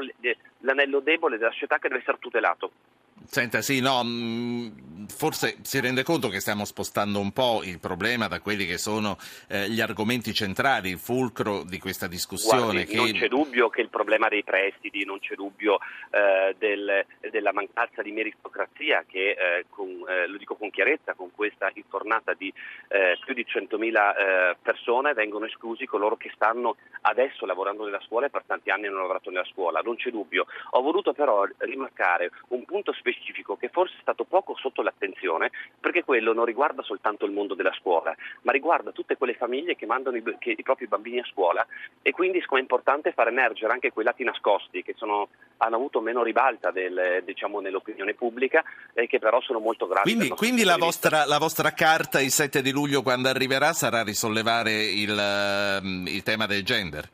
l'anello 0.60 1.00
debole 1.00 1.36
della 1.36 1.52
società 1.52 1.78
che 1.78 1.88
deve 1.88 2.00
essere 2.00 2.16
tutelato. 2.18 2.70
Senta, 3.26 3.62
sì, 3.62 3.80
no, 3.80 4.02
mm, 4.04 5.06
forse 5.06 5.56
si 5.62 5.80
rende 5.80 6.02
conto 6.02 6.28
che 6.28 6.40
stiamo 6.40 6.64
spostando 6.64 7.18
un 7.20 7.32
po' 7.32 7.62
il 7.64 7.78
problema 7.78 8.28
da 8.28 8.40
quelli 8.40 8.66
che 8.66 8.76
sono 8.76 9.16
eh, 9.48 9.68
gli 9.70 9.80
argomenti 9.80 10.34
centrali, 10.34 10.90
il 10.90 10.98
fulcro 10.98 11.62
di 11.64 11.78
questa 11.78 12.06
discussione. 12.06 12.84
Guardi, 12.84 12.93
che... 12.94 13.10
Non 13.10 13.12
c'è 13.12 13.28
dubbio 13.28 13.68
che 13.68 13.80
il 13.80 13.88
problema 13.88 14.28
dei 14.28 14.44
prestiti, 14.44 15.04
non 15.04 15.18
c'è 15.18 15.34
dubbio 15.34 15.78
eh, 16.10 16.54
del, 16.58 17.04
della 17.30 17.52
mancanza 17.52 18.02
di 18.02 18.12
meritocrazia 18.12 19.04
che, 19.06 19.30
eh, 19.30 19.66
con, 19.68 20.04
eh, 20.08 20.26
lo 20.26 20.36
dico 20.36 20.54
con 20.54 20.70
chiarezza, 20.70 21.14
con 21.14 21.30
questa 21.34 21.70
infornata 21.74 22.34
di 22.34 22.52
eh, 22.88 23.18
più 23.24 23.34
di 23.34 23.44
100.000 23.44 24.16
eh, 24.16 24.56
persone 24.62 25.12
vengono 25.14 25.46
esclusi 25.46 25.86
coloro 25.86 26.16
che 26.16 26.30
stanno 26.34 26.76
adesso 27.02 27.44
lavorando 27.46 27.84
nella 27.84 28.00
scuola 28.00 28.26
e 28.26 28.30
per 28.30 28.44
tanti 28.46 28.70
anni 28.70 28.86
hanno 28.86 29.00
lavorato 29.00 29.30
nella 29.30 29.44
scuola, 29.44 29.80
non 29.80 29.96
c'è 29.96 30.10
dubbio. 30.10 30.46
Ho 30.70 30.80
voluto 30.80 31.12
però 31.12 31.44
rimarcare 31.58 32.30
un 32.48 32.64
punto 32.64 32.92
specifico 32.92 33.56
che 33.56 33.68
forse 33.68 33.96
è 33.98 34.00
stato 34.00 34.24
poco 34.24 34.56
sotto 34.56 34.82
l'attenzione, 34.82 35.50
perché 35.80 36.04
quello 36.04 36.32
non 36.32 36.44
riguarda 36.44 36.82
soltanto 36.82 37.26
il 37.26 37.32
mondo 37.32 37.54
della 37.54 37.74
scuola, 37.78 38.14
ma 38.42 38.52
riguarda 38.52 38.92
tutte 38.92 39.16
quelle 39.16 39.34
famiglie 39.34 39.76
che 39.76 39.86
mandano 39.86 40.16
i, 40.16 40.22
che, 40.38 40.54
i 40.56 40.62
propri 40.62 40.86
bambini 40.86 41.18
a 41.18 41.24
scuola 41.24 41.66
e 42.02 42.12
quindi 42.12 42.38
è 42.38 42.58
importante 42.58 42.83
far 43.14 43.28
emergere 43.28 43.72
anche 43.72 43.92
quei 43.92 44.04
lati 44.04 44.24
nascosti 44.24 44.82
che 44.82 44.94
sono, 44.96 45.28
hanno 45.58 45.76
avuto 45.76 46.00
meno 46.00 46.22
ribalta 46.22 46.70
del, 46.70 47.22
diciamo, 47.24 47.60
nell'opinione 47.60 48.14
pubblica 48.14 48.62
e 48.92 49.06
che 49.06 49.18
però 49.18 49.40
sono 49.40 49.58
molto 49.58 49.86
gravi. 49.86 50.14
Quindi, 50.14 50.28
quindi 50.30 50.64
la, 50.64 50.76
vostra, 50.76 51.24
la, 51.24 51.38
vostra, 51.38 51.72
carta 51.72 52.20
il 52.20 52.30
7 52.30 52.62
di 52.62 52.70
luglio 52.70 53.02
quando 53.02 53.28
arriverà 53.28 53.72
sarà 53.72 54.02
risollevare 54.02 54.72
il, 54.84 55.18
ehm, 55.18 56.06
il 56.06 56.22
tema 56.22 56.46
del 56.46 56.62
gender? 56.62 57.08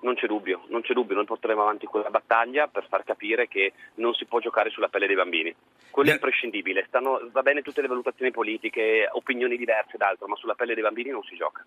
Non 0.00 0.14
c'è 0.14 0.26
dubbio, 0.26 0.62
non 0.68 0.82
c'è 0.82 0.92
dubbio, 0.92 1.16
noi 1.16 1.24
porteremo 1.24 1.62
avanti 1.62 1.86
quella 1.86 2.10
battaglia 2.10 2.68
per 2.68 2.86
far 2.88 3.02
capire 3.02 3.48
che 3.48 3.72
non 3.94 4.12
si 4.14 4.26
può 4.26 4.38
giocare 4.38 4.70
sulla 4.70 4.88
pelle 4.88 5.06
dei 5.06 5.16
bambini. 5.16 5.54
Quello 5.90 6.10
è 6.10 6.12
imprescindibile, 6.12 6.84
Stanno, 6.86 7.28
va 7.32 7.42
bene 7.42 7.62
tutte 7.62 7.80
le 7.80 7.88
valutazioni 7.88 8.30
politiche, 8.30 9.08
opinioni 9.10 9.56
diverse 9.56 9.94
ed 9.94 10.02
altro, 10.02 10.26
ma 10.28 10.36
sulla 10.36 10.54
pelle 10.54 10.74
dei 10.74 10.82
bambini 10.82 11.10
non 11.10 11.22
si 11.22 11.34
gioca. 11.34 11.64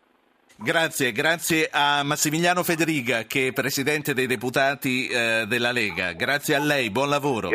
Grazie, 0.62 1.14
grazie 1.14 1.70
a 1.72 2.04
Massimiliano 2.04 2.64
Federiga 2.64 3.24
che 3.24 3.48
è 3.48 3.54
Presidente 3.54 4.14
dei 4.14 4.28
Deputati 4.28 5.08
eh, 5.08 5.46
della 5.48 5.72
Lega. 5.72 6.12
Grazie 6.12 6.56
a 6.56 6.60
lei, 6.60 6.90
buon 6.90 7.08
lavoro. 7.08 7.50